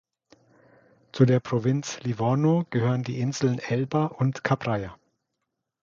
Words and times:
Zu 1.11 1.25
der 1.27 1.39
Provinz 1.39 1.99
Livorno 1.99 2.65
gehören 2.71 3.03
die 3.03 3.19
Inseln 3.19 3.59
Elba 3.59 4.07
und 4.07 4.43
Capraia. 4.43 4.97